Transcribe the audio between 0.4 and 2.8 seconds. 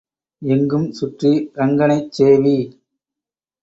எங்கும் சுற்றி ரங்கனைச் சேவி.